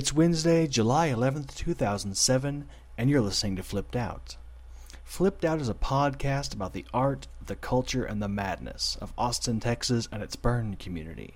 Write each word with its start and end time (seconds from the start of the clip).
It's 0.00 0.14
Wednesday, 0.14 0.66
July 0.66 1.10
11th, 1.10 1.54
2007, 1.56 2.64
and 2.96 3.10
you're 3.10 3.20
listening 3.20 3.56
to 3.56 3.62
Flipped 3.62 3.94
Out. 3.94 4.38
Flipped 5.04 5.44
Out 5.44 5.60
is 5.60 5.68
a 5.68 5.74
podcast 5.74 6.54
about 6.54 6.72
the 6.72 6.86
art, 6.94 7.26
the 7.44 7.54
culture, 7.54 8.02
and 8.02 8.22
the 8.22 8.26
madness 8.26 8.96
of 9.02 9.12
Austin, 9.18 9.60
Texas, 9.60 10.08
and 10.10 10.22
its 10.22 10.36
burn 10.36 10.76
community. 10.76 11.34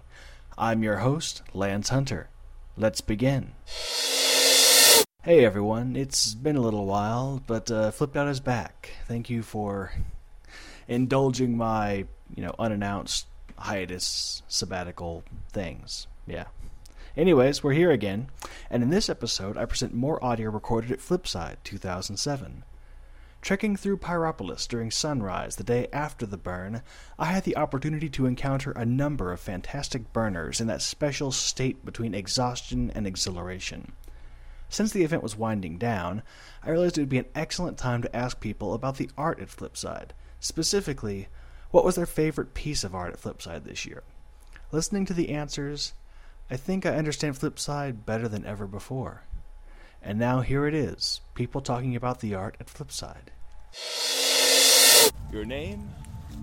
I'm 0.57 0.83
your 0.83 1.01
host, 1.01 1.43
Lance 1.53 1.91
Hunter. 1.91 2.31
Let's 2.75 3.03
begin. 3.03 3.53
Hey 5.25 5.45
everyone, 5.45 5.95
it's 5.95 6.35
been 6.35 6.57
a 6.57 6.63
little 6.63 6.87
while, 6.87 7.43
but 7.47 7.71
uh, 7.71 7.91
Flipped 7.91 8.17
Out 8.17 8.29
is 8.29 8.41
back. 8.41 8.93
Thank 9.07 9.29
you 9.29 9.43
for 9.43 9.93
indulging 10.89 11.55
my, 11.55 12.07
you 12.35 12.43
know, 12.43 12.55
unannounced 12.59 13.27
hiatus 13.59 14.43
sabbatical 14.49 15.23
things. 15.53 16.07
Yeah. 16.27 16.47
Anyways, 17.17 17.63
we're 17.63 17.75
here 17.75 17.93
again, 17.93 18.29
and 18.69 18.83
in 18.83 18.91
this 18.91 19.09
episode, 19.09 19.57
I 19.57 19.67
present 19.67 19.95
more 19.95 20.23
audio 20.25 20.51
recorded 20.51 20.91
at 20.91 20.99
Flipside 20.99 21.59
2007. 21.63 22.65
Trekking 23.41 23.77
through 23.77 23.99
Pyropolis 23.99 24.67
during 24.67 24.91
sunrise 24.91 25.55
the 25.55 25.63
day 25.63 25.87
after 25.93 26.27
the 26.27 26.37
burn, 26.37 26.83
I 27.17 27.27
had 27.27 27.45
the 27.45 27.57
opportunity 27.57 28.09
to 28.09 28.27
encounter 28.27 28.73
a 28.73 28.85
number 28.85 29.33
of 29.33 29.39
fantastic 29.39 30.13
burners 30.13 30.61
in 30.61 30.67
that 30.67 30.83
special 30.83 31.31
state 31.31 31.85
between 31.85 32.15
exhaustion 32.15 32.91
and 32.97 33.07
exhilaration. 33.07 33.93
Since 34.69 34.91
the 34.91 35.05
event 35.05 35.23
was 35.23 35.37
winding 35.37 35.79
down, 35.79 36.25
I 36.65 36.71
realized 36.71 36.99
it 36.99 37.03
would 37.03 37.09
be 37.09 37.19
an 37.19 37.27
excellent 37.37 37.79
time 37.79 38.03
to 38.03 38.17
ask 38.17 38.41
people 38.41 38.75
about 38.75 38.97
the 38.97 39.11
art 39.17 39.39
at 39.39 39.51
Flipside. 39.51 40.11
Specifically, 40.41 41.29
what 41.71 41.85
was 41.85 41.95
their 41.95 42.07
favorite 42.07 42.55
piece 42.55 42.83
of 42.83 42.93
art 42.93 43.13
at 43.13 43.21
Flipside 43.21 43.63
this 43.63 43.87
year? 43.87 44.03
Listening 44.73 45.05
to 45.05 45.15
the 45.15 45.29
answers, 45.29 45.93
I 46.51 46.57
think 46.57 46.85
I 46.85 46.91
understand 46.97 47.37
Flipside 47.37 48.05
better 48.05 48.29
than 48.29 48.45
ever 48.45 48.67
before. 48.67 49.23
And 50.03 50.19
now 50.19 50.41
here 50.41 50.67
it 50.67 50.75
is 50.75 51.23
people 51.35 51.61
talking 51.61 51.97
about 51.97 52.21
the 52.21 52.35
art 52.35 52.57
at 52.61 52.67
Flipside. 52.67 53.33
Your 55.33 55.45
name? 55.45 55.91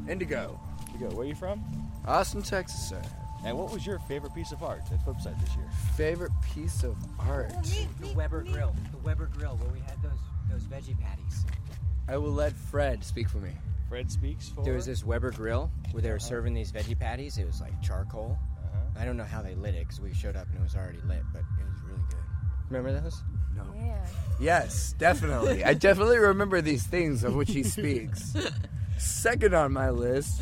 Indigo. 0.10 0.60
Indigo. 0.88 1.16
Where 1.16 1.26
are 1.26 1.30
you 1.30 1.36
from? 1.36 1.64
Austin, 2.08 2.42
Texas, 2.42 2.90
sir. 2.90 3.02
And 3.46 3.58
what 3.58 3.72
was 3.72 3.86
your 3.86 4.00
favorite 4.00 4.34
piece 4.34 4.52
of 4.52 4.64
art 4.64 4.82
at 4.92 5.06
Flipside 5.06 5.40
this 5.40 5.56
year? 5.56 5.66
Favorite 5.96 6.32
piece 6.54 6.84
of 6.84 6.96
art? 7.20 7.54
The 8.00 8.14
Weber 8.16 8.44
Grill. 8.44 8.76
The 8.92 8.98
Weber 8.98 9.30
Grill 9.36 9.56
where 9.58 9.72
we 9.72 9.80
had 9.80 10.02
those 10.02 10.20
those 10.50 10.64
veggie 10.64 11.00
patties. 11.00 11.46
I 12.08 12.18
will 12.18 12.32
let 12.32 12.54
Fred 12.54 13.04
speak 13.04 13.30
for 13.30 13.38
me. 13.38 13.52
Fred 13.88 14.12
speaks 14.12 14.50
for. 14.50 14.64
There 14.64 14.74
was 14.74 14.86
this 14.86 15.04
Weber 15.04 15.32
Grill 15.32 15.72
where 15.92 16.02
they 16.02 16.10
were 16.10 16.16
uh-huh. 16.16 16.26
serving 16.26 16.54
these 16.54 16.72
veggie 16.72 16.98
patties. 16.98 17.38
It 17.38 17.46
was 17.46 17.62
like 17.62 17.80
charcoal. 17.82 18.38
I 18.98 19.06
don't 19.06 19.18
know 19.18 19.24
how 19.24 19.42
they 19.42 19.56
lit 19.56 19.74
it 19.76 19.88
because 19.88 20.00
we 20.02 20.14
showed 20.14 20.36
up 20.36 20.48
and 20.50 20.58
it 20.60 20.62
was 20.64 20.76
already 20.76 21.00
lit, 21.08 21.24
but 21.34 21.40
it 21.40 21.66
was 21.66 21.82
really 21.88 22.02
good. 22.10 22.18
Remember 22.70 23.00
those? 23.02 23.22
No. 23.56 23.64
Yeah. 23.76 24.06
Yes, 24.40 24.94
definitely. 24.98 25.64
I 25.64 25.74
definitely 25.74 26.18
remember 26.18 26.62
these 26.62 26.84
things 26.86 27.24
of 27.24 27.36
which 27.36 27.52
he 27.52 27.64
speaks. 27.64 28.34
Second 28.98 29.54
on 29.54 29.72
my 29.74 29.90
list 29.90 30.42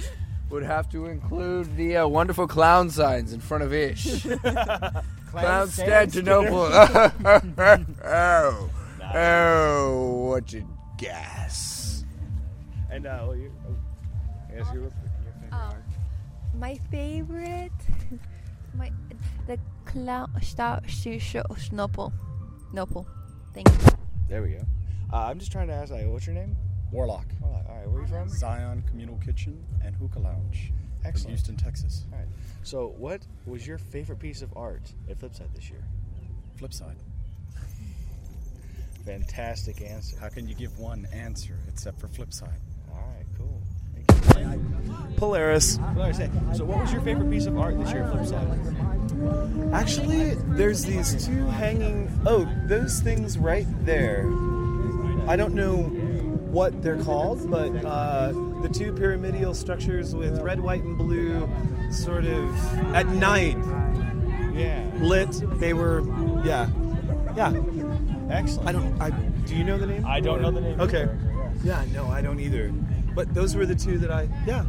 would 0.50 0.64
have 0.64 0.90
to 0.90 1.06
include 1.06 1.76
the 1.78 1.98
uh, 1.98 2.08
wonderful 2.08 2.48
clown 2.48 2.90
signs 2.90 3.34
in 3.34 3.40
front 3.40 3.64
of 3.64 3.74
Ish. 3.74 4.26
Constantinople. 5.32 6.60
oh, 8.04 8.70
oh, 9.14 10.26
what 10.30 10.54
a 10.54 10.64
gas. 10.98 12.04
And 12.92 13.06
uh, 13.06 13.20
well, 13.28 13.36
you, 13.36 13.52
oh, 13.68 13.76
yes, 14.52 14.66
your, 14.74 14.84
your 14.84 14.92
favorite 14.92 15.52
Um, 15.54 15.60
art. 15.60 15.84
my 16.56 16.76
favorite, 16.90 17.72
my 18.74 18.92
the 19.48 19.58
clown 19.86 20.30
star 20.42 20.82
Nople, 20.82 22.12
Nople. 22.74 23.06
Thank 23.54 23.68
you. 23.70 23.98
There 24.28 24.42
we 24.42 24.50
go. 24.50 24.62
Uh, 25.12 25.26
I'm 25.26 25.40
just 25.40 25.52
trying 25.52 25.68
to 25.68 25.74
ask, 25.74 25.92
like, 25.92 26.06
what's 26.08 26.28
your 26.28 26.36
name? 26.36 26.56
Warlock, 26.92 27.26
All 27.44 27.52
right, 27.52 27.66
all 27.70 27.76
right, 27.78 27.88
where 27.90 28.00
are 28.00 28.02
you 28.02 28.08
from? 28.08 28.30
Zion 28.30 28.84
Communal 28.90 29.18
Kitchen, 29.18 29.64
and 29.84 29.96
Hookah 29.96 30.20
Lounge 30.20 30.72
from 31.02 31.08
Excellent. 31.08 31.30
Houston, 31.30 31.56
Texas. 31.56 32.06
All 32.12 32.18
right. 32.20 32.28
So, 32.64 32.94
what 32.98 33.22
was 33.46 33.66
your 33.66 33.78
favorite 33.78 34.20
piece 34.20 34.42
of 34.42 34.52
art 34.56 34.92
at 35.10 35.20
Flipside 35.20 35.54
this 35.54 35.70
year? 35.70 35.84
Flipside. 36.60 36.96
Fantastic 39.06 39.82
answer. 39.82 40.18
How 40.20 40.30
can 40.30 40.48
you 40.48 40.56
give 40.56 40.78
one 40.80 41.08
answer 41.14 41.56
except 41.68 42.00
for 42.00 42.08
Flipside? 42.08 42.60
Polaris. 45.18 45.78
Polaris, 45.94 46.18
hey, 46.18 46.30
So, 46.56 46.66
what 46.66 46.80
was 46.80 46.92
your 46.94 47.02
favorite 47.02 47.30
piece 47.30 47.46
of 47.46 47.58
art 47.58 47.78
this 47.80 47.92
year 47.92 48.04
Flipside? 48.06 49.74
Actually, 49.74 50.36
there's 50.56 50.84
these 50.86 51.26
two 51.26 51.46
hanging. 51.48 52.10
Oh, 52.26 52.48
those 52.66 53.02
things 53.02 53.38
right 53.38 53.68
there. 53.86 54.22
I 55.28 55.36
don't 55.36 55.54
know 55.54 55.78
what 55.84 56.82
they're 56.82 57.02
called, 57.04 57.50
but 57.52 57.70
uh, 57.86 58.32
the 58.62 58.70
two 58.70 58.94
pyramidal 58.94 59.54
structures 59.54 60.16
with 60.16 60.40
red, 60.40 60.60
white, 60.60 60.84
and 60.84 60.98
blue, 60.98 61.48
sort 61.92 62.26
of 62.26 62.56
at 62.96 63.08
night 63.08 63.58
Yeah. 64.54 64.90
lit. 65.02 65.32
They 65.60 65.74
were, 65.74 66.02
yeah, 66.46 66.70
yeah. 67.36 67.54
Excellent. 68.32 68.70
I 68.70 68.72
don't. 68.72 69.02
I 69.02 69.10
do 69.46 69.56
you 69.56 69.64
know 69.64 69.78
the 69.78 69.86
name? 69.88 70.06
I 70.06 70.20
don't 70.20 70.42
know 70.42 70.52
the 70.52 70.62
name. 70.62 70.80
Okay. 70.80 71.02
either. 71.04 71.18
Yeah, 71.64 71.84
no, 71.94 72.08
I 72.08 72.22
don't 72.22 72.40
either. 72.40 72.72
But 73.16 73.34
those 73.34 73.56
were 73.56 73.66
the 73.66 73.76
two 73.76 73.98
that 74.00 74.12
I. 74.12 74.30
Yeah. 74.46 74.66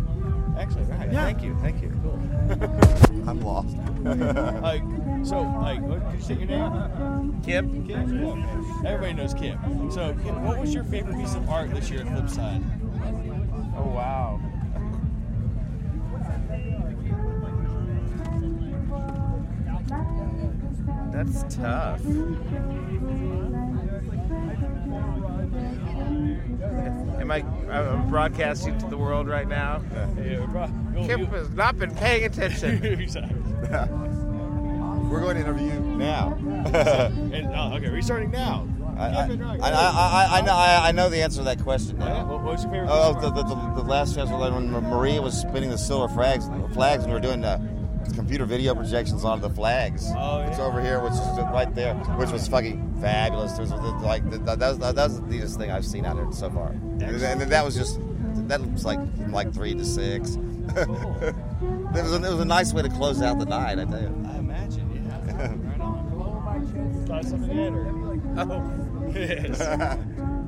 Actually, 0.59 0.85
All 0.85 0.99
right. 0.99 1.13
Yeah. 1.13 1.25
Thank 1.25 1.43
you. 1.43 1.57
Thank 1.61 1.83
you. 1.83 1.93
Cool. 2.03 2.19
I'm 3.29 3.41
lost. 3.41 3.77
like, 4.63 4.83
so, 5.25 5.41
like, 5.41 5.81
what, 5.83 6.11
did 6.11 6.21
you 6.21 6.25
say 6.25 6.35
your 6.35 6.47
name? 6.47 7.41
Kip? 7.43 7.65
Kip? 7.87 8.09
Yeah, 8.09 8.27
okay. 8.27 8.89
Everybody 8.89 9.13
knows 9.15 9.35
Kip. 9.35 9.57
So, 9.91 10.15
Kip, 10.25 10.35
what 10.39 10.59
was 10.59 10.75
your 10.75 10.85
favorite 10.85 11.17
piece 11.17 11.35
of 11.35 11.49
art 11.49 11.71
this 11.71 11.91
year 11.91 12.01
at 12.01 12.07
Flipside? 12.07 12.65
Oh 13.77 13.89
wow. 13.95 14.41
That's 21.13 21.55
tough. 21.55 22.01
Am 27.31 27.71
I 27.71 27.79
I'm 27.79 28.11
broadcasting 28.11 28.77
to 28.79 28.87
the 28.87 28.99
world 28.99 29.29
right 29.29 29.47
now? 29.47 29.81
Yeah. 30.19 30.69
Kip 31.07 31.21
has 31.29 31.49
not 31.51 31.79
been 31.79 31.95
paying 31.95 32.25
attention. 32.25 32.81
We're 35.09 35.21
going 35.21 35.37
to 35.37 35.43
interview 35.43 35.73
you 35.73 35.81
now. 35.81 36.35
and, 36.41 37.47
uh, 37.55 37.75
okay, 37.75 37.89
restarting 37.89 38.31
now. 38.31 38.67
I, 38.97 39.07
I, 39.07 39.13
I, 39.13 39.71
I, 39.71 40.39
I, 40.39 40.41
know, 40.43 40.53
I, 40.53 40.89
I 40.89 40.93
know 40.93 41.09
the 41.09 41.23
answer 41.23 41.39
to 41.39 41.45
that 41.45 41.61
question 41.61 42.01
Oh, 42.03 42.07
yeah? 42.07 42.13
now. 42.15 42.27
What, 42.27 42.43
what 42.43 42.53
was 42.53 42.65
your 42.65 42.73
favorite? 42.73 42.89
Oh, 42.91 43.19
the, 43.21 43.31
the, 43.31 43.43
the, 43.43 43.83
the 43.83 43.89
last 43.89 44.15
festival 44.15 44.41
when 44.53 44.71
Maria 44.71 45.23
was 45.23 45.39
spinning 45.39 45.71
the 45.71 45.79
silver 45.79 46.13
flags, 46.13 46.49
flags, 46.75 47.05
and 47.05 47.13
we 47.13 47.15
were 47.15 47.21
doing 47.21 47.41
the 47.41 47.59
computer 48.15 48.45
video 48.45 48.75
projections 48.75 49.25
onto 49.25 49.49
the 49.49 49.55
flags. 49.55 50.07
Oh, 50.17 50.41
It's 50.41 50.59
yeah. 50.59 50.65
over 50.65 50.81
here, 50.81 51.01
which 51.01 51.13
is 51.13 51.21
right 51.53 51.73
there, 51.75 51.95
which 51.95 52.31
was 52.31 52.47
fucking 52.49 52.99
fabulous. 53.01 53.53
There 53.53 53.63
was, 53.63 53.73
like 54.03 54.29
that, 54.31 54.59
was, 54.59 54.79
that 54.79 54.95
was 54.97 55.21
the 55.21 55.27
neatest 55.27 55.59
thing 55.59 55.71
I've 55.71 55.85
seen 55.85 56.05
out 56.05 56.17
here 56.17 56.31
so 56.33 56.51
far. 56.51 56.69
And, 56.69 57.01
that 57.03 57.65
was 57.65 57.75
just 57.75 57.99
that 58.49 58.61
was 58.61 58.85
like 58.85 58.99
from 59.17 59.33
like 59.33 59.53
three 59.53 59.75
to 59.75 59.85
six. 59.85 60.37
it 60.77 60.89
was 61.93 62.13
a, 62.13 62.17
it 62.17 62.31
was 62.31 62.41
a 62.41 62.45
nice 62.45 62.73
way 62.73 62.83
to 62.83 62.89
close 62.89 63.23
out 63.23 63.39
the 63.39 63.47
night. 63.47 63.79
I 63.79 63.85
tell 63.85 64.01
you. 64.01 64.27
I 64.29 64.39
imagine, 64.39 65.05
yeah. 65.27 65.55
right 65.71 65.81
on. 65.81 67.07
Got 67.07 67.25
something 67.25 67.57
in 67.57 67.75
or? 67.75 68.01
Oh, 68.37 69.13
yes. 69.15 69.99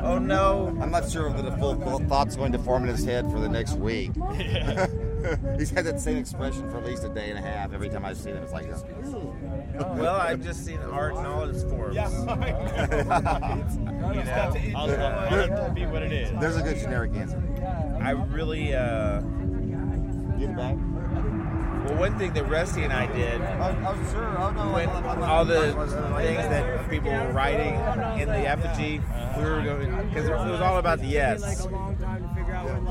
Oh 0.00 0.18
no! 0.18 0.68
I'm 0.80 0.90
not 0.90 1.10
sure 1.10 1.32
that 1.32 1.44
a 1.44 1.56
full 1.58 1.74
full 1.80 1.98
thought's 2.00 2.36
going 2.36 2.52
to 2.52 2.58
form 2.58 2.84
in 2.84 2.88
his 2.88 3.04
head 3.04 3.30
for 3.30 3.40
the 3.40 3.48
next 3.48 3.74
week. 3.74 4.12
He's 5.58 5.70
had 5.70 5.84
that 5.84 6.00
same 6.00 6.16
expression 6.16 6.70
for 6.70 6.78
at 6.78 6.84
least 6.84 7.04
a 7.04 7.08
day 7.08 7.30
and 7.30 7.38
a 7.38 7.42
half 7.42 7.72
every 7.72 7.88
time 7.88 8.04
I've 8.04 8.16
seen 8.16 8.34
him. 8.34 8.42
It's 8.42 8.52
like, 8.52 8.66
well, 9.96 10.16
I've 10.16 10.42
just 10.42 10.64
seen 10.64 10.78
art 10.78 11.16
in 11.16 11.26
all 11.26 11.42
its 11.48 11.64
forms. 11.64 11.96
Yeah. 11.96 12.08
You 14.08 14.24
know, 14.24 14.32
I'll, 14.74 14.90
I'll 14.90 15.30
let 15.30 15.50
it 15.50 15.74
be 15.74 15.86
what 15.86 16.02
it 16.02 16.12
is. 16.12 16.30
there's 16.40 16.56
a 16.56 16.62
good 16.62 16.78
generic 16.78 17.14
answer. 17.14 17.42
I 18.00 18.12
really 18.12 18.74
uh, 18.74 19.20
Get 20.38 20.50
it 20.50 20.56
back. 20.56 20.76
Well 21.88 21.98
one 21.98 22.18
thing 22.18 22.32
that 22.34 22.48
Rusty 22.48 22.82
and 22.82 22.92
I 22.92 23.06
did 23.06 23.40
Oh, 23.40 24.08
sure. 24.12 24.38
Oh 24.38 24.50
no. 24.50 24.72
when 24.72 24.88
all 25.22 25.44
the 25.44 25.72
things 25.72 26.42
that 26.48 26.90
people 26.90 27.10
were 27.10 27.32
writing 27.32 27.74
in 28.20 28.28
the 28.28 28.38
effigy, 28.38 29.00
we 29.36 29.42
were 29.42 29.62
going 29.62 30.08
because 30.08 30.26
it 30.28 30.32
was 30.32 30.60
all 30.60 30.78
about 30.78 31.00
the 31.00 31.06
yes. 31.06 31.62
So 31.62 31.68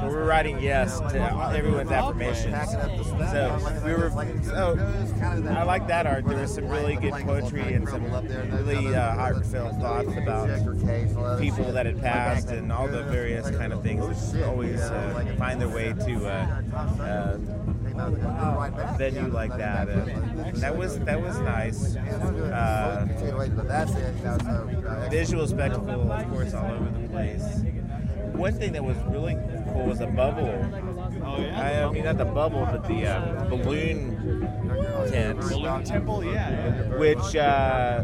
we 0.07 0.13
were 0.13 0.25
writing 0.25 0.59
yes 0.61 0.99
to 0.99 1.19
everyone's 1.55 1.91
affirmations. 1.91 2.71
So 2.71 3.81
we 3.85 3.93
were. 3.93 4.11
So 4.43 4.77
I 5.49 5.63
like 5.63 5.87
that 5.87 6.05
art. 6.07 6.25
There 6.25 6.37
was 6.37 6.53
some 6.53 6.67
really 6.67 6.95
good 6.95 7.13
poetry 7.13 7.73
and 7.73 7.87
some 7.87 8.03
really 8.65 8.95
uh, 8.95 9.13
heartfelt 9.15 9.75
thoughts 9.81 10.15
about 10.15 10.47
people 11.39 11.71
that 11.71 11.85
had 11.85 12.01
passed 12.01 12.49
and 12.49 12.71
all 12.71 12.87
the 12.87 13.03
various 13.03 13.49
kind 13.51 13.73
of 13.73 13.83
things 13.83 14.31
that 14.33 14.43
always 14.47 14.79
uh, 14.79 15.35
find 15.37 15.59
their 15.61 15.69
way 15.69 15.93
to 15.93 16.27
uh, 16.27 17.37
uh, 17.99 18.95
venue 18.97 19.27
like 19.27 19.55
that. 19.57 19.89
And 19.89 20.55
that 20.57 20.75
was 20.75 20.99
that 20.99 21.21
was 21.21 21.39
nice. 21.39 21.95
Uh, 21.95 23.07
visual 25.09 25.47
spectacle, 25.47 26.11
of 26.11 26.29
course, 26.29 26.53
all 26.53 26.71
over 26.71 27.01
the 27.01 27.07
place. 27.09 27.43
One 28.33 28.53
thing 28.53 28.73
that 28.73 28.83
was 28.83 28.97
really 29.09 29.35
cool 29.71 29.85
was 29.87 30.01
a 30.01 30.07
bubble. 30.07 30.53
Oh 31.23 31.41
yeah. 31.41 31.87
I 31.87 31.91
mean, 31.91 32.03
not 32.03 32.17
the 32.17 32.25
bubble, 32.25 32.67
but 32.71 32.87
the 32.87 33.07
uh, 33.07 33.45
balloon 33.45 34.17
tent. 35.09 35.39
Balloon 35.39 35.83
Temple, 35.83 36.23
yeah. 36.23 36.95
Which 36.97 37.35
uh, 37.35 38.03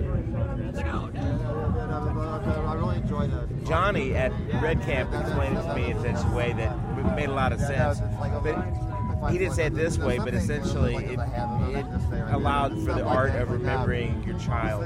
Johnny 3.65 4.15
at 4.15 4.31
Red 4.61 4.81
Camp 4.81 5.13
explained 5.13 5.57
it 5.57 5.63
to 5.63 5.75
me 5.75 5.91
in 5.91 5.99
such 6.01 6.25
a 6.25 6.35
way 6.35 6.53
that 6.53 7.15
made 7.15 7.29
a 7.29 7.33
lot 7.33 7.53
of 7.53 7.59
sense. 7.59 7.99
But 7.99 8.92
he 9.31 9.37
didn't 9.37 9.53
say 9.53 9.65
it 9.65 9.75
this 9.75 9.97
way, 9.97 10.17
but 10.17 10.33
essentially 10.33 10.95
it, 10.95 11.19
it 11.19 11.85
allowed 12.31 12.73
for 12.85 12.93
the 12.93 13.03
art 13.03 13.35
of 13.35 13.51
remembering 13.51 14.23
your 14.23 14.37
child. 14.39 14.83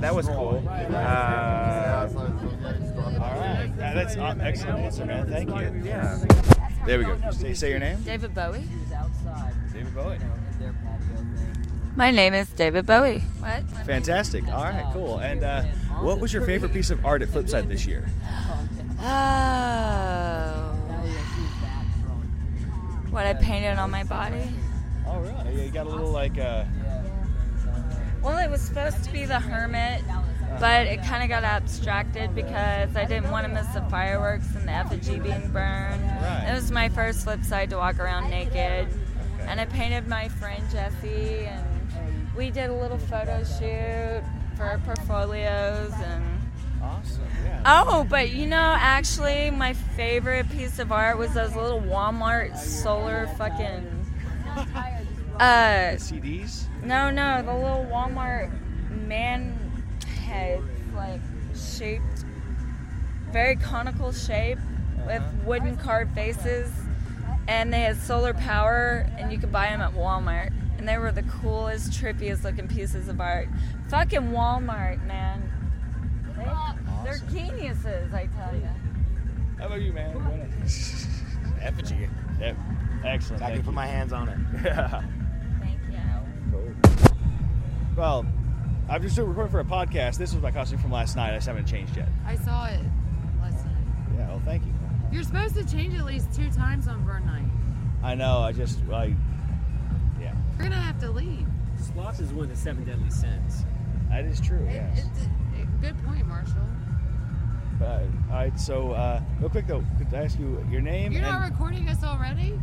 That 0.00 0.14
was 0.14 0.26
cool. 0.26 0.62
Uh, 0.68 2.08
All 2.16 3.40
right. 3.40 3.72
That's 3.76 4.14
an 4.16 4.40
excellent 4.40 4.78
answer, 4.78 5.04
man. 5.06 5.28
Thank 5.28 5.50
you. 5.50 5.82
yeah. 5.84 6.18
There 6.86 6.98
we 6.98 7.04
go. 7.04 7.18
Say, 7.32 7.54
say 7.54 7.70
your 7.70 7.78
name. 7.80 8.00
David 8.02 8.34
Bowie. 8.34 8.64
David 9.72 9.94
Bowie. 9.94 10.18
My 11.96 12.10
name 12.10 12.34
is 12.34 12.48
David 12.50 12.86
Bowie. 12.86 13.20
What? 13.40 13.62
Fantastic. 13.86 14.46
All 14.48 14.64
right, 14.64 14.86
cool. 14.92 15.18
And 15.18 15.42
uh, 15.42 15.62
what 16.02 16.20
was 16.20 16.32
your 16.32 16.44
favorite 16.44 16.72
piece 16.72 16.90
of 16.90 17.04
art 17.04 17.22
at 17.22 17.28
Flipside 17.28 17.68
this 17.68 17.86
year? 17.86 18.06
Oh. 18.98 20.55
What 23.16 23.24
I 23.24 23.32
painted 23.32 23.78
on 23.78 23.90
my 23.90 24.04
body. 24.04 24.46
Oh, 25.06 25.20
really? 25.20 25.64
You 25.64 25.70
got 25.70 25.86
a 25.86 25.88
little 25.88 26.10
like. 26.10 26.36
Uh, 26.36 26.64
Well, 28.22 28.36
it 28.36 28.50
was 28.50 28.60
supposed 28.60 29.02
to 29.04 29.10
be 29.10 29.24
the 29.24 29.40
hermit, 29.40 30.02
but 30.60 30.86
it 30.86 31.02
kind 31.02 31.22
of 31.22 31.30
got 31.30 31.42
abstracted 31.42 32.34
because 32.34 32.94
I 32.94 33.06
didn't 33.06 33.30
want 33.30 33.46
to 33.46 33.50
miss 33.54 33.68
the 33.68 33.80
fireworks 33.88 34.54
and 34.54 34.68
the 34.68 34.72
effigy 34.72 35.18
being 35.18 35.50
burned. 35.50 36.02
Right. 36.02 36.48
It 36.50 36.54
was 36.54 36.70
my 36.70 36.90
first 36.90 37.24
flip 37.24 37.42
side 37.42 37.70
to 37.70 37.78
walk 37.78 37.98
around 37.98 38.28
naked. 38.28 38.86
And 39.46 39.62
I 39.62 39.64
painted 39.64 40.06
my 40.06 40.28
friend 40.28 40.62
Jesse, 40.70 41.46
and 41.46 41.64
we 42.36 42.50
did 42.50 42.68
a 42.68 42.74
little 42.74 42.98
photo 42.98 43.42
shoot 43.44 44.22
for 44.58 44.64
our 44.64 44.78
portfolios. 44.80 45.90
And 46.04 46.42
awesome. 46.82 47.22
Yeah. 47.46 47.84
oh, 47.86 48.04
but 48.08 48.30
you 48.30 48.46
know, 48.46 48.76
actually, 48.78 49.50
my 49.50 49.72
favorite 49.72 50.48
piece 50.50 50.78
of 50.78 50.90
art 50.92 51.18
was 51.18 51.32
those 51.34 51.54
little 51.54 51.80
Walmart 51.80 52.56
solar 52.56 53.26
fucking. 53.38 53.92
Uh, 55.38 55.96
CDs. 55.96 56.64
no, 56.82 57.10
no, 57.10 57.42
the 57.42 57.52
little 57.52 57.86
Walmart 57.92 58.50
man 59.06 59.54
heads, 60.24 60.64
like 60.94 61.20
shaped, 61.54 62.24
very 63.32 63.54
conical 63.56 64.12
shape 64.12 64.56
with 65.06 65.22
wooden 65.44 65.76
carved 65.76 66.14
faces, 66.14 66.72
and 67.48 67.70
they 67.70 67.80
had 67.80 67.98
solar 67.98 68.32
power, 68.32 69.06
and 69.18 69.30
you 69.30 69.38
could 69.38 69.52
buy 69.52 69.66
them 69.66 69.82
at 69.82 69.92
Walmart. 69.92 70.52
And 70.78 70.88
they 70.88 70.96
were 70.96 71.12
the 71.12 71.22
coolest, 71.22 71.92
trippiest 71.92 72.42
looking 72.42 72.66
pieces 72.68 73.08
of 73.08 73.20
art. 73.20 73.48
Fucking 73.90 74.30
Walmart, 74.30 75.06
man. 75.06 75.50
They, 77.06 77.18
They're 77.18 77.28
geniuses, 77.46 78.12
I 78.14 78.26
tell 78.36 78.54
you. 78.54 78.68
How 79.58 79.66
about 79.66 79.80
you, 79.80 79.92
man? 79.92 80.16
Effigy. 81.62 82.08
Yep. 82.40 82.56
Excellent. 83.04 83.42
I 83.42 83.52
can 83.52 83.62
put 83.62 83.74
my 83.74 83.86
hands 83.86 84.12
on 84.12 84.28
it. 84.28 84.38
Yeah. 84.64 85.02
Thank 85.60 85.78
you. 85.90 85.98
Cool. 86.50 86.74
Well, 87.96 88.26
I'm 88.88 89.00
just 89.02 89.14
still 89.14 89.26
recording 89.26 89.50
for 89.52 89.60
a 89.60 89.64
podcast. 89.64 90.16
This 90.18 90.32
was 90.34 90.42
my 90.42 90.50
costume 90.50 90.78
from 90.78 90.90
last 90.92 91.16
night. 91.16 91.32
I 91.32 91.36
just 91.36 91.46
haven't 91.46 91.66
changed 91.66 91.96
yet. 91.96 92.08
I 92.26 92.36
saw 92.36 92.66
it 92.66 92.80
last 93.40 93.64
night. 93.64 93.74
Yeah. 94.16 94.28
Well, 94.28 94.42
thank 94.44 94.64
you. 94.64 94.72
You're 95.12 95.22
supposed 95.22 95.54
to 95.54 95.64
change 95.64 95.94
at 95.94 96.04
least 96.04 96.32
two 96.34 96.50
times 96.50 96.88
on 96.88 97.04
burn 97.04 97.24
night. 97.26 97.44
I 98.02 98.14
know. 98.14 98.40
I 98.40 98.52
just 98.52 98.84
like. 98.86 99.14
Yeah. 100.20 100.34
We're 100.58 100.64
gonna 100.64 100.76
have 100.76 100.98
to 101.00 101.10
leave. 101.10 101.46
Sloth 101.92 102.20
is 102.20 102.32
one 102.32 102.44
of 102.44 102.50
the 102.50 102.56
seven 102.56 102.84
deadly 102.84 103.10
sins. 103.10 103.64
That 104.10 104.24
is 104.24 104.40
true. 104.40 104.58
It- 104.66 104.74
Yes. 104.74 104.98
it's 105.06 105.26
a- 105.58 105.62
a 105.62 105.66
good 105.80 105.96
point, 106.04 106.26
Marshall. 106.26 106.54
Uh, 107.80 108.00
all 108.30 108.36
right. 108.36 108.58
So, 108.58 108.92
uh, 108.92 109.20
real 109.40 109.50
quick 109.50 109.66
though, 109.66 109.84
could 109.98 110.12
I 110.14 110.24
ask 110.24 110.38
you 110.38 110.64
your 110.70 110.80
name? 110.80 111.12
You're 111.12 111.22
not 111.22 111.48
recording 111.48 111.88
us 111.88 112.02
already? 112.02 112.58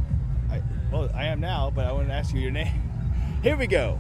I, 0.52 0.62
well, 0.92 1.10
I 1.14 1.26
am 1.26 1.40
now, 1.40 1.72
but 1.74 1.86
I 1.86 1.92
want 1.92 2.08
to 2.08 2.14
ask 2.14 2.34
you 2.34 2.42
your 2.42 2.52
name. 2.62 2.82
Here 3.42 3.56
we 3.58 3.68
go. 3.68 4.00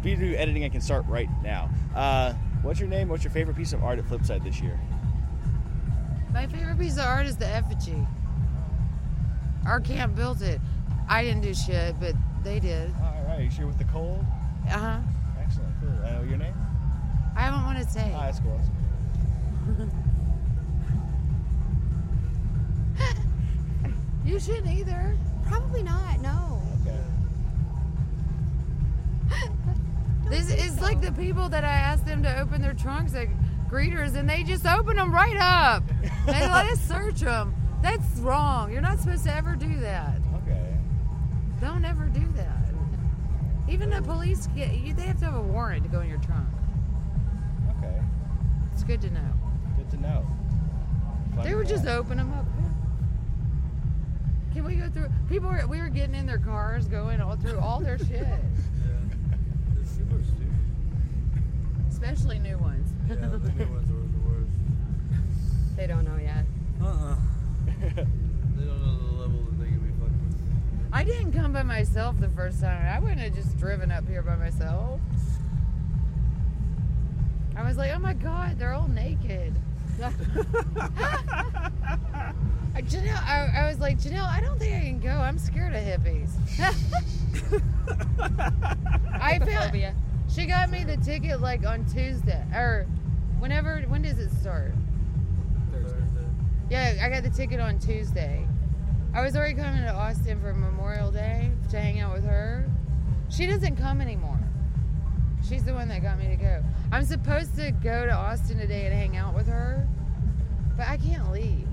If 0.00 0.06
you 0.06 0.16
do 0.16 0.34
editing, 0.36 0.64
I 0.64 0.68
can 0.68 0.80
start 0.80 1.04
right 1.08 1.28
now. 1.42 1.68
Uh, 1.94 2.32
what's 2.62 2.78
your 2.78 2.88
name? 2.88 3.08
What's 3.08 3.24
your 3.24 3.32
favorite 3.32 3.56
piece 3.56 3.72
of 3.72 3.82
art 3.82 3.98
at 3.98 4.04
Flipside 4.06 4.44
this 4.44 4.60
year? 4.60 4.78
My 6.32 6.46
favorite 6.46 6.78
piece 6.78 6.94
of 6.98 7.04
art 7.04 7.26
is 7.26 7.36
the 7.36 7.46
effigy. 7.46 8.06
Our 9.66 9.80
camp 9.80 10.14
built 10.14 10.40
it. 10.40 10.60
I 11.08 11.24
didn't 11.24 11.42
do 11.42 11.52
shit, 11.54 11.98
but 11.98 12.14
they 12.44 12.60
did. 12.60 12.94
All 13.02 13.24
right. 13.26 13.42
You 13.42 13.50
sure 13.50 13.66
with 13.66 13.78
the 13.78 13.84
cold? 13.84 14.24
Uh 14.68 14.78
huh. 14.78 14.98
Excellent. 15.40 15.74
Cool. 15.80 15.90
Uh, 16.04 16.22
your 16.22 16.38
name? 16.38 16.54
I 17.36 17.40
haven't 17.40 17.64
want 17.64 17.78
to 17.78 17.90
say. 17.90 18.12
Ah, 18.14 18.26
that's 18.26 18.40
cool. 18.40 18.60
You 24.28 24.38
shouldn't 24.38 24.66
either. 24.66 25.16
Probably 25.46 25.82
not. 25.82 26.20
No. 26.20 26.60
Okay. 26.82 26.98
This 30.28 30.50
is 30.52 30.78
like 30.82 31.00
the 31.00 31.12
people 31.12 31.48
that 31.48 31.64
I 31.64 31.72
asked 31.72 32.04
them 32.04 32.22
to 32.24 32.38
open 32.38 32.60
their 32.60 32.74
trunks 32.74 33.14
at 33.14 33.28
greeters, 33.70 34.16
and 34.16 34.28
they 34.28 34.42
just 34.42 34.66
open 34.66 34.96
them 34.96 35.14
right 35.14 35.38
up. 35.38 35.82
They 36.26 36.32
let 36.46 36.66
us 36.66 36.78
search 36.78 37.20
them. 37.20 37.54
That's 37.80 38.18
wrong. 38.18 38.70
You're 38.70 38.82
not 38.82 38.98
supposed 38.98 39.24
to 39.24 39.34
ever 39.34 39.56
do 39.56 39.80
that. 39.80 40.18
Okay. 40.42 40.76
Don't 41.62 41.86
ever 41.86 42.04
do 42.04 42.28
that. 42.36 42.74
Even 43.66 43.88
the 43.88 44.02
police 44.02 44.46
get 44.54 44.74
you. 44.74 44.92
They 44.92 45.04
have 45.04 45.18
to 45.20 45.24
have 45.24 45.36
a 45.36 45.40
warrant 45.40 45.84
to 45.84 45.88
go 45.88 46.00
in 46.00 46.08
your 46.10 46.18
trunk. 46.18 46.48
Okay. 47.78 47.98
It's 48.74 48.84
good 48.84 49.00
to 49.00 49.10
know. 49.10 49.32
Good 49.78 49.90
to 49.92 49.96
know. 50.02 50.26
Fun 51.34 51.44
They 51.44 51.54
would 51.54 51.66
just 51.66 51.86
open 51.86 52.18
them 52.18 52.30
up. 52.34 52.44
Can 54.52 54.64
we 54.64 54.76
go 54.76 54.88
through? 54.88 55.08
People 55.28 55.50
were 55.50 55.66
we 55.66 55.80
were 55.80 55.88
getting 55.88 56.14
in 56.14 56.26
their 56.26 56.38
cars, 56.38 56.86
going 56.88 57.20
all 57.20 57.36
through 57.36 57.58
all 57.58 57.80
their 57.80 57.98
shit, 57.98 58.26
Yeah. 58.26 58.36
especially 61.88 62.38
new 62.38 62.56
ones. 62.58 62.92
Yeah, 63.08 63.14
the 63.16 63.38
new 63.52 63.66
ones 63.72 63.90
are 63.90 63.94
the 63.94 64.28
worst. 64.28 64.52
They 65.76 65.86
don't 65.86 66.04
know 66.04 66.16
yet. 66.16 66.44
Uh-uh. 66.82 67.16
they 67.80 68.64
don't 68.64 68.82
know 68.82 68.98
the 68.98 69.12
level 69.20 69.42
that 69.44 69.58
they 69.60 69.66
can 69.66 69.80
be 69.80 69.90
fucking 69.98 70.28
with. 70.28 70.36
I 70.92 71.04
didn't 71.04 71.32
come 71.32 71.52
by 71.52 71.62
myself 71.62 72.18
the 72.20 72.28
first 72.30 72.60
time. 72.60 72.84
I 72.86 72.98
wouldn't 72.98 73.20
have 73.20 73.34
just 73.34 73.56
driven 73.58 73.90
up 73.90 74.06
here 74.08 74.22
by 74.22 74.36
myself. 74.36 75.00
I 77.56 77.62
was 77.64 77.76
like, 77.76 77.92
oh 77.94 77.98
my 77.98 78.14
god, 78.14 78.58
they're 78.58 78.72
all 78.72 78.88
naked. 78.88 79.54
I, 82.78 82.82
Janelle, 82.82 83.22
I, 83.26 83.64
I 83.64 83.66
was 83.66 83.80
like, 83.80 83.98
Janelle, 83.98 84.28
I 84.28 84.40
don't 84.40 84.56
think 84.56 84.72
I 84.72 84.80
can 84.82 85.00
go. 85.00 85.10
I'm 85.10 85.36
scared 85.36 85.74
of 85.74 85.82
hippies. 85.82 86.30
I 89.20 89.40
found, 89.40 89.96
she 90.32 90.46
got 90.46 90.70
me 90.70 90.84
the 90.84 90.96
ticket 90.98 91.40
like 91.40 91.66
on 91.66 91.84
Tuesday 91.86 92.40
or 92.54 92.86
whenever. 93.40 93.80
When 93.88 94.02
does 94.02 94.20
it 94.20 94.30
start? 94.30 94.74
Thursday. 95.72 95.98
Yeah, 96.70 97.00
I 97.02 97.08
got 97.08 97.24
the 97.24 97.30
ticket 97.30 97.58
on 97.58 97.80
Tuesday. 97.80 98.46
I 99.12 99.22
was 99.22 99.34
already 99.34 99.54
coming 99.54 99.82
to 99.82 99.92
Austin 99.92 100.40
for 100.40 100.54
Memorial 100.54 101.10
Day 101.10 101.50
to 101.70 101.80
hang 101.80 101.98
out 101.98 102.14
with 102.14 102.24
her. 102.26 102.64
She 103.28 103.48
doesn't 103.48 103.74
come 103.74 104.00
anymore. 104.00 104.38
She's 105.48 105.64
the 105.64 105.74
one 105.74 105.88
that 105.88 106.00
got 106.02 106.16
me 106.16 106.28
to 106.28 106.36
go. 106.36 106.62
I'm 106.92 107.04
supposed 107.04 107.56
to 107.56 107.72
go 107.72 108.06
to 108.06 108.12
Austin 108.12 108.56
today 108.56 108.86
and 108.86 108.94
hang 108.94 109.16
out 109.16 109.34
with 109.34 109.48
her, 109.48 109.84
but 110.76 110.86
I 110.86 110.96
can't 110.98 111.32
leave. 111.32 111.67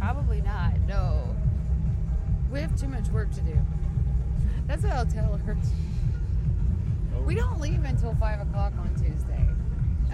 Probably 0.00 0.40
not. 0.40 0.80
No. 0.88 1.36
We 2.50 2.60
have 2.60 2.74
too 2.74 2.88
much 2.88 3.08
work 3.08 3.30
to 3.32 3.40
do. 3.42 3.56
That's 4.66 4.82
what 4.82 4.92
I'll 4.92 5.06
tell 5.06 5.36
her. 5.36 5.56
We 7.26 7.34
don't 7.34 7.60
leave 7.60 7.84
until 7.84 8.14
5 8.14 8.40
o'clock 8.40 8.72
on 8.78 8.88
Tuesday. 8.94 9.46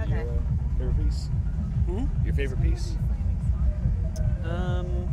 Your 0.09 0.21
uh, 0.21 0.78
favorite 0.78 1.05
piece? 1.05 1.31
Hmm? 1.87 2.05
Your 2.25 2.35
favorite 2.35 2.62
piece? 2.62 2.97
Um, 4.45 5.09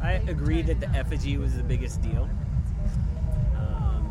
I 0.00 0.12
agree 0.28 0.62
that 0.62 0.80
the 0.80 0.88
effigy 0.90 1.36
was 1.36 1.56
the 1.56 1.62
biggest 1.62 2.00
deal. 2.00 2.30
Um, 3.56 4.08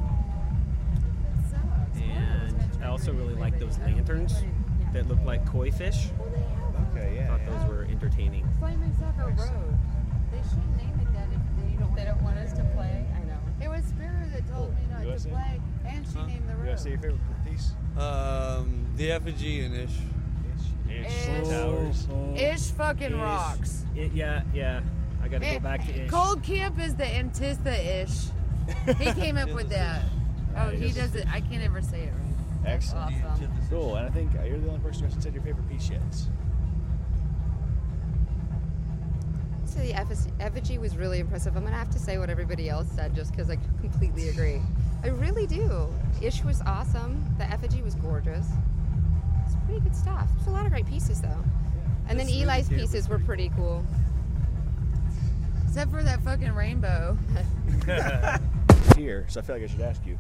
and 1.96 2.84
I 2.84 2.88
also 2.88 3.14
really 3.14 3.36
like 3.36 3.60
those 3.60 3.78
lanterns 3.80 4.44
that 4.94 5.08
looked 5.08 5.26
like 5.26 5.46
koi 5.46 5.72
fish. 5.72 6.08
Okay, 6.92 7.16
yeah. 7.16 7.24
I 7.24 7.28
thought 7.28 7.40
yeah. 7.46 7.60
those 7.60 7.70
were 7.70 7.84
entertaining. 7.86 8.48
Flaming 8.60 8.94
Sucker 9.00 9.28
Road. 9.28 9.78
They 10.32 10.42
shouldn't 10.50 10.78
name 10.78 11.00
it 11.02 11.14
that 11.14 11.28
if 11.34 11.42
they 11.64 11.76
don't. 11.78 11.96
They 11.96 12.06
don't 12.06 12.22
want 12.24 12.38
us 12.38 12.54
to 12.54 12.64
play. 12.76 13.06
I 13.16 13.20
know. 13.26 13.38
It 13.64 13.70
was 13.70 13.84
Spirit 13.86 14.32
that 14.34 14.48
told 14.52 14.74
me 14.76 14.82
not 14.92 15.02
You 15.04 15.10
wanna 15.10 15.20
play, 15.22 15.62
and 15.86 16.06
she 16.08 16.16
named 16.24 16.48
the 16.48 16.54
You 16.54 16.58
road. 16.60 16.66
want 16.68 16.78
to 16.78 16.84
say 16.84 16.90
your 16.92 17.00
favorite 17.00 17.20
piece? 17.46 17.72
Um, 17.98 18.86
the 18.96 19.12
effigy 19.12 19.66
and 19.66 19.76
ish. 19.76 19.98
Ish. 20.90 21.50
Towers. 21.50 22.08
Ish 22.36 22.72
fucking 22.72 23.08
Ish. 23.14 23.14
rocks. 23.14 23.86
It, 23.96 24.12
yeah, 24.14 24.42
yeah. 24.54 24.82
I 25.22 25.28
gotta 25.28 25.46
go 25.46 25.52
Eh, 25.52 25.60
back 25.60 25.86
to 25.86 26.04
ish. 26.06 26.10
Cold 26.10 26.42
Camp 26.44 26.80
is 26.80 26.96
the 26.96 27.04
Antissa 27.04 27.68
ish. 28.04 28.30
He 28.98 29.12
came 29.14 29.38
up 29.38 29.50
with 29.54 29.70
that. 29.70 30.02
Oh, 30.58 30.70
he 30.70 30.92
does 30.92 31.14
it. 31.16 31.28
I 31.32 31.42
can't 31.42 31.64
ever 31.64 31.82
say 31.82 32.04
it 32.04 32.14
right. 32.14 32.29
Excellent. 32.66 33.24
Awesome. 33.26 33.52
Cool. 33.70 33.96
And 33.96 34.08
I 34.08 34.10
think 34.10 34.32
uh, 34.38 34.44
you're 34.44 34.60
the 34.60 34.68
only 34.68 34.80
person 34.80 35.02
who 35.02 35.06
hasn't 35.06 35.24
said 35.24 35.34
your 35.34 35.44
favorite 35.44 35.68
piece 35.70 35.90
yet. 35.90 36.02
So 39.66 39.80
the 39.80 39.94
effigy, 39.94 40.32
effigy 40.40 40.78
was 40.78 40.98
really 40.98 41.20
impressive. 41.20 41.56
I'm 41.56 41.64
gonna 41.64 41.76
have 41.78 41.92
to 41.92 42.00
say 42.00 42.18
what 42.18 42.30
everybody 42.30 42.70
else 42.70 42.88
said 42.92 43.14
just 43.16 43.32
because 43.32 43.50
I 43.50 43.58
completely 43.82 44.30
agree. 44.30 44.62
I 45.04 45.10
really 45.10 45.48
do. 45.48 45.88
Ish 46.22 46.44
was 46.44 46.62
awesome. 46.62 47.24
The 47.38 47.46
effigy 47.46 47.82
was 47.82 47.96
gorgeous. 47.96 48.48
It's 49.46 49.56
pretty 49.66 49.80
good 49.82 49.96
stuff. 49.96 50.28
There's 50.36 50.48
a 50.48 50.52
lot 50.52 50.66
of 50.66 50.72
great 50.72 50.88
pieces 50.88 51.22
though. 51.22 51.44
And 52.08 52.20
then 52.20 52.28
Eli's 52.28 52.68
pieces 52.68 53.08
were 53.08 53.20
pretty 53.20 53.52
cool. 53.56 53.86
Except 55.68 55.92
for 55.92 56.02
that 56.02 56.22
fucking 56.24 56.54
rainbow. 56.54 57.18
Here, 58.98 59.26
so 59.30 59.40
I 59.40 59.44
feel 59.44 59.56
like 59.56 59.64
I 59.64 59.68
should 59.68 59.82
ask 59.82 60.04
you, 60.06 60.18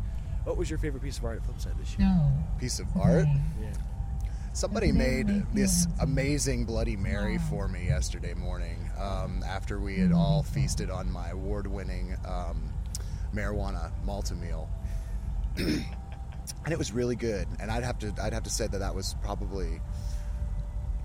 what 0.50 0.58
was 0.58 0.68
your 0.68 0.80
favorite 0.80 1.04
piece 1.04 1.20
of 1.20 1.26
art 1.26 1.38
at 1.38 1.48
Flipside 1.48 1.78
this 1.78 1.96
year? 2.00 2.12
piece 2.60 2.80
of 2.80 2.88
art. 3.00 3.28
Yeah. 3.62 3.72
Somebody 4.54 4.92
made 4.92 5.28
this 5.54 5.86
amazing 6.02 6.66
Bloody 6.66 6.98
Mary 6.98 7.38
for 7.38 7.68
me 7.68 7.86
yesterday 7.86 8.34
morning 8.34 8.90
um, 9.00 9.44
after 9.48 9.80
we 9.80 10.00
had 10.00 10.12
all 10.12 10.42
feasted 10.42 10.90
on 10.90 11.10
my 11.12 11.30
award 11.30 11.68
winning 11.68 12.18
um, 12.26 12.74
marijuana 13.32 13.92
Malt-O-Meal. 14.04 14.68
and 15.58 15.86
it 16.68 16.80
was 16.80 16.92
really 16.92 17.16
good. 17.16 17.48
And 17.60 17.70
I'd 17.70 17.84
have 17.84 18.00
to 18.00 18.12
I'd 18.20 18.34
have 18.34 18.44
to 18.44 18.50
say 18.50 18.66
that 18.66 18.80
that 18.80 18.96
was 18.96 19.16
probably 19.22 19.80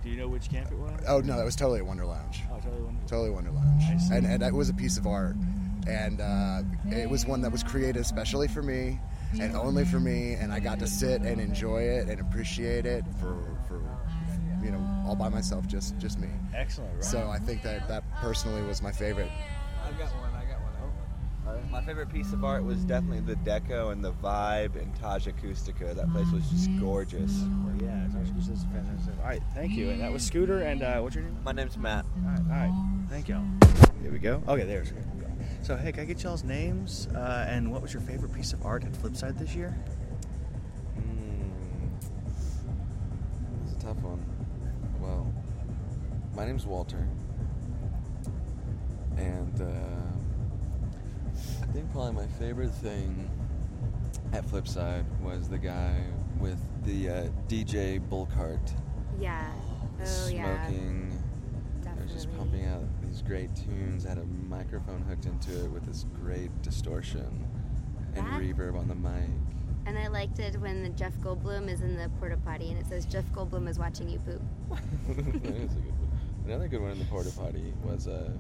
Do 0.03 0.09
you 0.09 0.17
know 0.17 0.29
which 0.29 0.49
camp 0.49 0.73
it 0.73 0.79
was? 0.79 1.05
oh 1.07 1.21
no 1.21 1.37
that 1.37 1.45
was 1.45 1.55
totally 1.55 1.83
Wonder 1.83 2.07
Lounge. 2.07 2.41
Oh, 2.51 2.57
totally 2.61 2.81
wonderful. 2.83 3.09
Totally 3.09 3.31
Wonder 3.31 3.51
Lounge. 3.51 3.83
I. 4.11 4.17
And 4.17 4.27
and 4.27 4.43
it 4.43 4.55
was 4.55 4.71
a 4.71 4.75
piece 4.75 4.97
of 4.97 5.07
art. 5.07 5.37
And 5.87 6.23
uh, 6.23 6.63
it 6.87 7.11
was 7.11 7.27
one 7.27 7.43
that 7.43 7.53
was 7.53 7.63
created 7.63 7.99
especially 8.01 8.49
for 8.49 8.63
me 8.63 8.99
and 9.41 9.55
only 9.57 9.85
for 9.85 10.01
me. 10.01 10.35
And 10.35 10.53
I 10.53 10.61
got 10.61 10.79
to 10.81 10.87
sit 10.87 11.23
and 11.23 11.41
enjoy 11.41 11.83
it 11.83 12.09
and 12.09 12.21
appreciate 12.21 12.87
it 12.87 13.05
for, 13.21 13.37
for 13.69 13.81
you 14.63 14.71
know, 14.71 15.05
all 15.07 15.15
by 15.17 15.29
myself, 15.29 15.67
just 15.67 15.99
just 15.99 16.19
me. 16.19 16.29
Excellent. 16.55 16.95
Right. 16.95 17.05
So 17.05 17.29
I 17.29 17.39
think 17.39 17.63
that 17.63 17.87
that 17.89 18.05
personally 18.17 18.63
was 18.63 18.81
my 18.83 18.93
favorite. 18.93 19.31
I've 19.85 19.99
got 19.99 20.09
one. 20.17 20.31
I 20.35 20.45
got 20.45 20.61
one. 20.61 21.71
My 21.71 21.83
favorite 21.85 22.11
piece 22.11 22.33
of 22.33 22.45
art 22.45 22.65
was 22.65 22.79
definitely 22.85 23.21
the 23.21 23.37
deco 23.49 23.93
and 23.93 24.03
the 24.03 24.13
vibe 24.13 24.77
in 24.77 24.93
Taj 24.95 25.27
Acustica. 25.29 25.95
That 25.95 26.11
place 26.11 26.31
was 26.33 26.49
just 26.49 26.71
gorgeous. 26.81 27.45
yeah, 27.83 28.07
Taj 28.13 28.31
Acustica 28.31 28.53
is 28.55 28.65
fantastic. 28.73 29.15
All 29.21 29.27
right, 29.27 29.43
thank 29.55 29.73
you. 29.73 29.91
And 29.91 30.01
that 30.01 30.11
was 30.13 30.23
Scooter. 30.25 30.63
And 30.63 30.83
uh, 30.83 31.01
what's 31.01 31.15
your 31.15 31.25
name? 31.25 31.37
My 31.45 31.53
name's 31.53 31.77
Matt. 31.77 32.07
All 32.25 32.31
right, 32.31 32.41
all 32.41 32.47
right. 32.47 33.07
Thank 33.11 33.29
y'all. 33.29 33.45
Here 34.01 34.11
we 34.11 34.19
go. 34.19 34.43
Okay, 34.49 34.65
there's. 34.65 34.93
So, 35.65 35.77
hey, 35.77 35.93
can 35.93 36.03
I 36.03 36.05
get 36.05 36.23
y'all's 36.23 36.45
names? 36.45 37.09
Uh, 37.15 37.47
and 37.49 37.73
what 37.73 37.81
was 37.81 37.91
your 37.91 38.03
favorite 38.03 38.35
piece 38.35 38.53
of 38.53 38.67
art 38.67 38.85
at 38.85 38.93
Flipside 38.93 39.39
this 39.39 39.55
year? 39.55 39.75
It's 43.65 43.73
a 43.73 43.87
tough 43.87 43.97
one. 44.03 44.23
Well, 45.01 45.27
my 46.37 46.45
name's 46.45 46.67
Walter, 46.67 47.09
and 49.17 49.63
uh, 49.63 49.65
I 51.63 51.67
think 51.73 51.91
probably 51.93 52.13
my 52.13 52.27
favorite 52.39 52.73
thing 52.73 53.31
at 54.35 54.45
Flipside 54.45 55.07
was 55.23 55.49
the 55.49 55.57
guy 55.57 55.97
with 56.41 56.61
the 56.85 57.09
uh, 57.09 57.29
DJ 57.49 58.07
bull 58.11 58.29
cart. 58.35 58.71
Yeah. 59.19 59.51
Oh, 59.99 60.29
yeah. 60.29 60.67
smoking. 60.67 61.19
I 61.87 62.03
was 62.03 62.13
just 62.13 62.37
pumping 62.37 62.67
out 62.67 62.83
these 63.15 63.23
great 63.23 63.55
tunes. 63.55 64.03
Had 64.05 64.19
a 64.19 64.25
microphone 64.25 65.03
hooked 65.03 65.27
into 65.27 65.65
it 65.65 65.71
with 65.71 65.87
this 65.87 66.05
great 66.21 66.51
distortion 66.63 67.47
and 68.17 68.27
That- 68.27 68.41
reverb 68.41 68.77
on 68.77 68.89
the 68.89 68.95
mic. 68.97 69.31
And 69.87 69.97
I 69.99 70.09
liked 70.09 70.39
it 70.41 70.59
when 70.61 70.83
the 70.83 70.89
Jeff 70.89 71.13
Goldblum 71.19 71.69
is 71.69 71.83
in 71.83 71.97
the 71.97 72.09
porta 72.19 72.37
potty 72.39 72.71
and 72.71 72.79
it 72.79 72.87
says 72.87 73.05
Jeff 73.05 73.25
Goldblum 73.33 73.69
is 73.69 73.79
watching 73.79 74.09
you 74.09 74.19
poop. 74.19 74.43
That 75.09 75.55
is 75.55 75.73
a 75.73 75.81
good 75.81 75.93
one. 75.93 76.11
Another 76.47 76.69
good 76.69 76.81
one 76.81 76.91
in 76.91 76.99
the 76.99 77.05
porta 77.05 77.31
potty 77.37 77.73
was, 77.85 78.09
uh, 78.09 78.31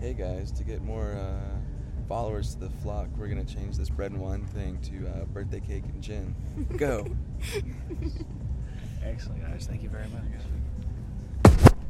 "Hey 0.00 0.12
guys, 0.12 0.50
to 0.52 0.64
get 0.64 0.82
more 0.82 1.12
uh, 1.12 1.56
followers 2.08 2.54
to 2.54 2.60
the 2.60 2.70
flock, 2.82 3.08
we're 3.16 3.28
gonna 3.28 3.44
change 3.44 3.76
this 3.76 3.88
bread 3.90 4.10
and 4.12 4.20
wine 4.20 4.44
thing 4.44 4.78
to 4.82 5.08
uh, 5.08 5.24
birthday 5.26 5.60
cake 5.60 5.84
and 5.84 6.02
gin. 6.02 6.34
Go." 6.76 7.06
Excellent, 9.04 9.40
guys. 9.40 9.66
Thank 9.68 9.82
you 9.82 9.88
very 9.88 10.08
much. 10.08 10.22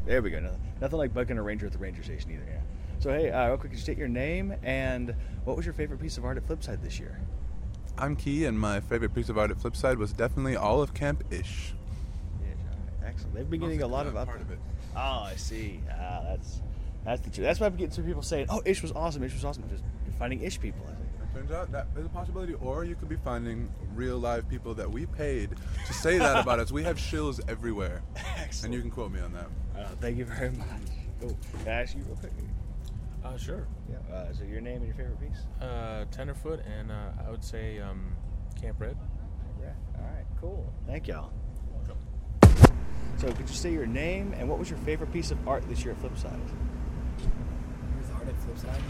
There 0.09 0.23
we 0.23 0.31
go. 0.31 0.41
Nothing, 0.41 0.61
nothing 0.81 0.99
like 0.99 1.13
bucking 1.13 1.37
a 1.37 1.43
ranger 1.43 1.67
at 1.67 1.73
the 1.73 1.79
ranger 1.79 2.03
station 2.03 2.31
either. 2.31 2.47
Yeah. 2.49 2.61
So, 2.99 3.11
hey, 3.11 3.31
uh, 3.31 3.49
real 3.49 3.59
quick, 3.59 3.73
you 3.73 3.79
state 3.79 3.99
your 3.99 4.09
name 4.09 4.55
and 4.63 5.15
what 5.45 5.55
was 5.55 5.67
your 5.67 5.75
favorite 5.75 6.01
piece 6.01 6.17
of 6.17 6.25
art 6.25 6.39
at 6.39 6.49
Flipside 6.49 6.83
this 6.83 6.99
year? 6.99 7.21
I'm 7.99 8.17
Key, 8.17 8.47
and 8.47 8.59
my 8.59 8.81
favorite 8.81 9.15
piece 9.15 9.29
of 9.29 9.37
art 9.37 9.51
at 9.51 9.59
Flipside 9.59 9.99
was 9.99 10.15
definitely 10.15 10.57
all 10.57 10.81
of 10.81 10.95
Camp 10.95 11.25
Ish. 11.31 11.75
Yeah, 12.41 12.49
Excellent. 13.07 13.35
They've 13.35 13.51
been 13.51 13.61
getting 13.61 13.83
a 13.83 13.87
lot 13.87 14.07
of 14.07 14.17
up. 14.17 14.29
part 14.29 14.41
of 14.41 14.51
it. 14.51 14.59
Oh, 14.97 15.01
I 15.27 15.35
see. 15.37 15.81
Ah, 15.91 16.23
that's 16.25 16.63
that's 17.05 17.21
the 17.21 17.31
truth. 17.31 17.45
That's 17.47 17.61
why 17.61 17.67
I'm 17.67 17.77
getting 17.77 17.93
some 17.93 18.05
people 18.05 18.23
saying, 18.23 18.47
"Oh, 18.49 18.63
Ish 18.65 18.81
was 18.83 18.93
awesome. 18.93 19.23
Ish 19.25 19.35
was 19.35 19.45
awesome." 19.45 19.65
Just 19.69 19.83
finding 20.19 20.41
Ish 20.41 20.59
people. 20.59 20.87
I 20.87 20.95
think. 20.95 21.09
It 21.23 21.35
turns 21.39 21.51
out 21.51 21.71
that 21.73 21.89
is 21.99 22.07
a 22.07 22.09
possibility, 22.09 22.55
or 22.55 22.85
you 22.85 22.95
could 22.95 23.09
be 23.09 23.17
finding 23.17 23.69
real 23.95 24.17
live 24.19 24.49
people 24.49 24.75
that 24.75 24.91
we 24.91 25.07
paid 25.07 25.51
to 25.87 25.93
say 25.93 26.19
that 26.19 26.39
about 26.41 26.61
us. 26.61 26.73
We 26.73 26.83
have 26.85 26.97
shills 26.97 27.41
everywhere, 27.49 28.03
and 28.65 28.73
you 28.73 28.81
can 28.81 28.91
quote 28.91 29.13
me 29.13 29.21
on 29.21 29.33
that. 29.35 29.49
Uh, 29.79 29.87
thank 30.01 30.19
you 30.19 30.25
very 30.25 30.51
much. 30.51 30.67
Oh, 31.23 31.37
can 31.63 31.73
I 31.73 31.83
ask 31.83 31.97
you 31.97 32.03
real 32.03 32.17
quick? 32.17 32.33
Uh, 33.25 33.37
sure. 33.37 33.67
Yeah. 33.91 34.15
Uh, 34.15 34.33
so 34.33 34.45
your 34.45 34.61
name 34.61 34.79
and 34.79 34.87
your 34.87 34.95
favorite 34.95 35.21
piece? 35.21 35.47
Uh, 35.61 36.05
Tenderfoot, 36.11 36.61
and 36.67 36.91
uh, 36.91 37.11
I 37.27 37.31
would 37.31 37.45
say 37.45 37.79
um, 37.79 38.13
Camp 38.61 38.81
Red. 38.81 38.97
Yeah. 39.61 39.73
All 39.97 40.05
right. 40.05 40.25
Cool. 40.41 40.73
Thank 40.87 41.09
y'all. 41.09 41.33
Welcome. 41.75 41.99
So, 43.19 43.33
could 43.33 43.49
you 43.49 43.55
say 43.55 43.73
your 43.73 43.87
name 43.87 44.35
and 44.39 44.49
what 44.49 44.59
was 44.59 44.71
your 44.71 44.79
favorite 44.81 45.13
piece 45.13 45.31
of 45.31 45.49
art 45.49 45.69
this 45.69 45.85
year 45.85 45.93
at 45.93 46.03
Flipside? 46.03 46.39
With 47.97 48.13
art 48.15 48.29
at 48.29 48.37
Flipside? 48.41 48.81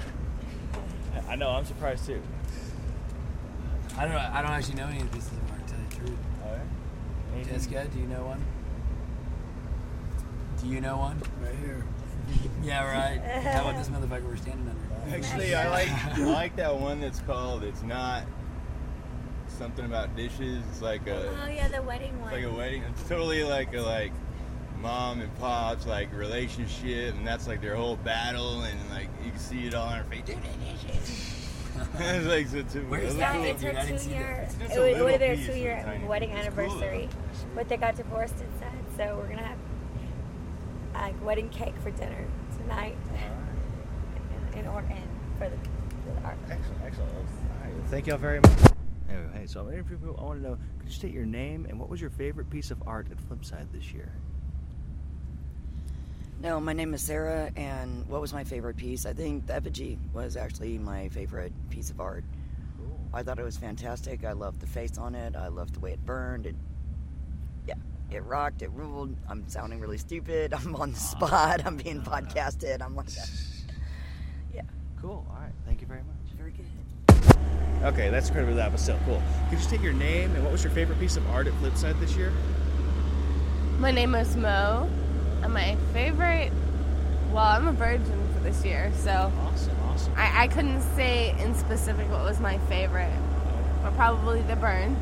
I 1.28 1.36
know. 1.36 1.50
I'm 1.50 1.64
surprised 1.64 2.06
too. 2.06 2.22
I 3.96 4.04
don't. 4.04 4.14
I 4.14 4.42
don't 4.42 4.50
actually 4.52 4.76
know 4.76 4.86
any 4.86 5.00
of 5.00 5.10
the 5.10 5.16
pieces 5.16 5.32
of 5.32 5.50
art, 5.50 5.66
to 5.66 5.72
tell 5.72 5.82
you 5.82 5.88
the 5.88 5.96
truth. 5.96 6.18
Oh, 6.44 6.52
yeah? 6.52 7.34
Anything? 7.34 7.54
Jessica, 7.54 7.88
do 7.92 7.98
you 7.98 8.06
know 8.06 8.24
one? 8.24 8.44
Do 10.60 10.66
you 10.66 10.80
know 10.80 10.96
one? 10.98 11.20
Right 11.42 11.54
here. 11.56 11.84
Yeah, 12.62 12.84
right. 12.84 13.20
How 13.42 13.68
about 13.68 13.76
this 13.78 13.88
motherfucker 13.88 14.24
we're 14.24 14.36
standing 14.36 14.68
under? 14.68 15.16
Actually, 15.16 15.54
I 15.54 15.68
like 15.70 15.88
I 15.90 16.24
like 16.24 16.56
that 16.56 16.76
one 16.76 17.00
that's 17.00 17.20
called. 17.20 17.64
It's 17.64 17.82
not 17.82 18.24
something 19.46 19.84
about 19.84 20.14
dishes. 20.16 20.62
It's 20.70 20.82
like 20.82 21.06
a. 21.06 21.28
Oh, 21.44 21.48
yeah, 21.48 21.68
the 21.68 21.82
wedding 21.82 22.18
one. 22.20 22.32
It's 22.32 22.42
one. 22.42 22.42
like 22.44 22.52
a 22.52 22.56
wedding. 22.56 22.82
It's 22.82 23.08
totally 23.08 23.44
like 23.44 23.74
a 23.74 23.80
like 23.80 24.12
mom 24.80 25.20
and 25.20 25.34
pop's 25.38 25.86
like 25.86 26.12
relationship, 26.12 27.14
and 27.14 27.26
that's 27.26 27.46
like 27.46 27.60
their 27.60 27.76
whole 27.76 27.96
battle, 27.96 28.62
and 28.62 28.78
like 28.90 29.08
you 29.24 29.30
can 29.30 29.38
see 29.40 29.66
it 29.66 29.74
all 29.74 29.88
on 29.88 29.98
her 29.98 30.04
face. 30.04 30.24
it's 31.98 32.26
like 32.26 32.46
so 32.48 32.62
too. 32.62 32.84
Where's 32.88 33.14
it 33.14 33.18
that? 33.18 33.36
looks 33.40 33.62
It's 33.62 33.62
cool. 33.62 33.72
her 33.72 33.98
two 33.98 34.10
year. 34.10 34.40
It's 34.44 34.54
just 34.56 34.72
It 34.72 34.76
a 34.76 34.80
would, 34.80 34.90
little 34.92 35.04
would 35.04 35.12
have 35.12 35.20
been 35.20 35.32
a 35.32 35.36
piece, 35.36 35.46
two 35.46 35.56
year 35.58 36.02
wedding 36.06 36.30
It's 36.30 36.48
cool, 36.48 36.64
anniversary, 36.64 37.08
but 37.54 37.68
they 37.68 37.76
got 37.76 37.96
divorced 37.96 38.34
instead. 38.40 38.72
So 38.96 39.16
we're 39.16 39.28
gonna 39.28 39.46
have 39.46 39.58
like 41.08 41.24
wedding 41.24 41.48
cake 41.48 41.74
for 41.82 41.90
dinner 41.90 42.26
tonight 42.58 42.96
in, 44.52 44.58
in 44.58 44.66
Orton 44.66 45.08
for 45.38 45.48
the, 45.48 45.56
for 45.56 46.20
the 46.20 46.26
art. 46.26 46.36
Excellent, 46.50 46.82
excellent. 46.84 47.10
All 47.14 47.24
right, 47.64 47.72
thank 47.86 48.06
y'all 48.06 48.18
very 48.18 48.40
much. 48.40 48.58
Anyway, 49.08 49.26
hey, 49.32 49.46
so 49.46 49.60
I'm 49.60 49.72
interviewing 49.72 50.02
people. 50.02 50.16
I 50.18 50.24
want 50.24 50.42
to 50.42 50.48
know, 50.50 50.58
could 50.78 50.88
you 50.88 50.94
state 50.94 51.14
your 51.14 51.24
name 51.24 51.64
and 51.66 51.80
what 51.80 51.88
was 51.88 51.98
your 51.98 52.10
favorite 52.10 52.50
piece 52.50 52.70
of 52.70 52.82
art 52.86 53.06
at 53.10 53.16
Flipside 53.16 53.72
this 53.72 53.90
year? 53.92 54.12
No, 56.42 56.60
my 56.60 56.74
name 56.74 56.92
is 56.92 57.00
Sarah, 57.02 57.50
and 57.56 58.06
what 58.06 58.20
was 58.20 58.34
my 58.34 58.44
favorite 58.44 58.76
piece? 58.76 59.06
I 59.06 59.14
think 59.14 59.46
the 59.46 59.54
effigy 59.54 59.98
was 60.12 60.36
actually 60.36 60.76
my 60.76 61.08
favorite 61.08 61.52
piece 61.70 61.88
of 61.88 62.00
art. 62.00 62.22
I 63.14 63.22
thought 63.22 63.38
it 63.38 63.44
was 63.44 63.56
fantastic. 63.56 64.24
I 64.24 64.32
loved 64.32 64.60
the 64.60 64.66
face 64.66 64.98
on 64.98 65.14
it. 65.14 65.34
I 65.34 65.48
loved 65.48 65.74
the 65.74 65.80
way 65.80 65.92
it 65.92 66.04
burned. 66.04 66.44
It, 66.44 66.54
yeah, 66.54 66.67
it 68.10 68.24
rocked. 68.24 68.62
It 68.62 68.70
ruled. 68.72 69.14
I'm 69.28 69.48
sounding 69.48 69.80
really 69.80 69.98
stupid. 69.98 70.52
I'm 70.58 70.74
on 70.76 70.92
the 70.92 70.96
ah, 70.96 71.00
spot. 71.00 71.66
I'm 71.66 71.76
being 71.76 72.02
ah. 72.06 72.20
podcasted. 72.20 72.82
I'm 72.82 72.94
like 72.96 73.06
that. 73.06 73.30
Yeah. 74.54 74.62
Cool. 75.00 75.26
All 75.30 75.36
right. 75.40 75.52
Thank 75.66 75.80
you 75.82 75.86
very 75.86 76.00
much. 76.00 76.16
Very 76.36 76.52
good. 76.52 76.64
Okay, 77.84 78.10
that's 78.10 78.28
incredibly 78.28 78.56
loud, 78.56 78.72
but 78.72 78.80
still 78.80 78.98
cool. 79.04 79.22
Could 79.50 79.60
you 79.60 79.68
take 79.68 79.82
your 79.82 79.92
name 79.92 80.34
and 80.34 80.42
what 80.42 80.50
was 80.50 80.64
your 80.64 80.72
favorite 80.72 80.98
piece 80.98 81.16
of 81.16 81.28
art 81.30 81.46
at 81.46 81.52
Flipside 81.54 81.98
this 82.00 82.16
year? 82.16 82.32
My 83.78 83.92
name 83.92 84.16
is 84.16 84.36
Mo, 84.36 84.88
And 85.42 85.54
my 85.54 85.76
favorite, 85.92 86.50
well, 87.30 87.44
I'm 87.44 87.68
a 87.68 87.72
virgin 87.72 88.28
for 88.34 88.40
this 88.40 88.64
year, 88.64 88.90
so 88.96 89.30
awesome, 89.46 89.76
awesome. 89.84 90.12
I, 90.16 90.44
I 90.44 90.48
couldn't 90.48 90.80
say 90.96 91.36
in 91.38 91.54
specific 91.54 92.10
what 92.10 92.24
was 92.24 92.40
my 92.40 92.58
favorite, 92.66 93.12
but 93.82 93.94
probably 93.94 94.42
the 94.42 94.56
burn. 94.56 94.96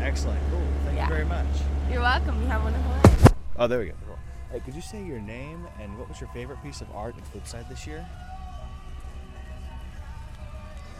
Excellent. 0.00 0.40
Cool. 0.50 0.62
Thank 0.86 0.96
Yeah. 0.96 1.08
you 1.08 1.14
very 1.14 1.26
much. 1.26 1.46
You're 1.90 2.02
welcome. 2.02 2.38
You 2.42 2.48
have 2.48 2.60
a 2.60 2.64
wonderful 2.64 2.92
day. 2.92 3.34
Oh, 3.56 3.66
there 3.66 3.78
we 3.78 3.86
go. 3.86 3.94
Hey, 4.52 4.60
could 4.60 4.74
you 4.74 4.82
say 4.82 5.02
your 5.02 5.20
name 5.20 5.66
and 5.80 5.98
what 5.98 6.06
was 6.06 6.20
your 6.20 6.28
favorite 6.30 6.62
piece 6.62 6.82
of 6.82 6.90
art 6.94 7.14
in 7.16 7.22
Flipside 7.22 7.66
this 7.70 7.86
year? 7.86 8.06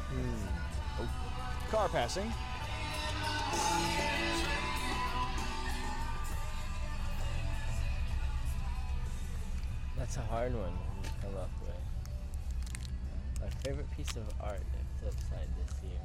Hmm. 0.09 1.01
Oh, 1.01 1.09
car 1.71 1.89
passing. 1.91 2.33
That's 9.99 10.17
a 10.17 10.23
hard 10.23 10.55
one 10.55 10.73
to 11.03 11.11
come 11.21 11.37
up 11.37 11.51
with. 11.63 13.43
My 13.43 13.51
favorite 13.63 13.91
piece 13.95 14.17
of 14.17 14.25
art 14.41 14.61
at 14.61 15.05
Flipside 15.05 15.49
this 15.67 15.75
year. 15.83 16.01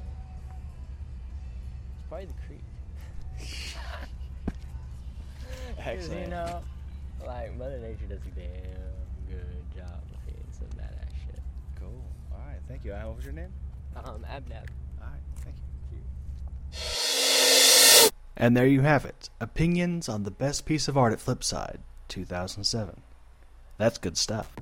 It's 0.50 2.08
probably 2.08 2.26
the 2.26 2.46
creek. 2.46 2.73
Excellent. 5.84 6.20
you 6.22 6.26
know, 6.28 6.60
like 7.26 7.56
Mother 7.56 7.78
Nature 7.78 8.06
does 8.08 8.20
a 8.26 8.30
damn 8.38 9.28
good 9.28 9.64
job 9.76 10.00
of 10.12 10.22
creating 10.24 10.46
some 10.52 10.68
badass 10.78 11.10
shit. 11.26 11.40
Cool. 11.78 12.02
All 12.32 12.38
right. 12.46 12.60
Thank 12.68 12.84
you. 12.84 12.92
Uh, 12.92 13.02
What 13.06 13.16
was 13.16 13.24
your 13.24 13.34
name? 13.34 13.52
Um, 13.96 14.24
Abnab. 14.30 14.68
All 15.00 15.08
right. 15.08 15.22
Thank 15.42 15.56
you. 15.92 15.98
And 18.36 18.56
there 18.56 18.66
you 18.66 18.80
have 18.80 19.04
it. 19.04 19.30
Opinions 19.40 20.08
on 20.08 20.24
the 20.24 20.30
best 20.30 20.66
piece 20.66 20.88
of 20.88 20.96
art 20.98 21.12
at 21.12 21.18
Flipside, 21.20 21.78
2007. 22.08 23.00
That's 23.78 23.98
good 23.98 24.16
stuff. 24.16 24.52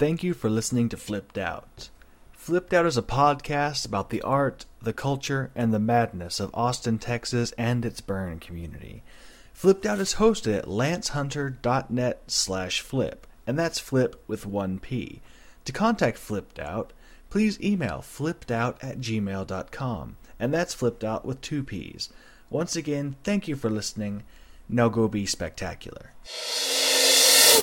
Thank 0.00 0.22
you 0.22 0.32
for 0.32 0.48
listening 0.48 0.88
to 0.88 0.96
Flipped 0.96 1.36
Out. 1.36 1.90
Flipped 2.32 2.72
Out 2.72 2.86
is 2.86 2.96
a 2.96 3.02
podcast 3.02 3.84
about 3.84 4.08
the 4.08 4.22
art, 4.22 4.64
the 4.80 4.94
culture, 4.94 5.50
and 5.54 5.74
the 5.74 5.78
madness 5.78 6.40
of 6.40 6.50
Austin, 6.54 6.98
Texas, 6.98 7.52
and 7.58 7.84
its 7.84 8.00
burn 8.00 8.38
community. 8.38 9.02
Flipped 9.52 9.84
Out 9.84 9.98
is 9.98 10.14
hosted 10.14 10.56
at 10.56 10.64
lancehunter.net 10.64 12.22
slash 12.28 12.80
flip, 12.80 13.26
and 13.46 13.58
that's 13.58 13.78
flip 13.78 14.24
with 14.26 14.46
one 14.46 14.78
P. 14.78 15.20
To 15.66 15.72
contact 15.72 16.16
Flipped 16.16 16.58
Out, 16.58 16.94
please 17.28 17.60
email 17.60 17.98
flippedout 17.98 18.82
at 18.82 19.00
gmail.com, 19.00 20.16
and 20.38 20.54
that's 20.54 20.72
flipped 20.72 21.04
out 21.04 21.26
with 21.26 21.42
two 21.42 21.62
P's. 21.62 22.08
Once 22.48 22.74
again, 22.74 23.16
thank 23.22 23.48
you 23.48 23.54
for 23.54 23.68
listening. 23.68 24.22
Now 24.66 24.88
go 24.88 25.08
be 25.08 25.26
spectacular. 25.26 26.12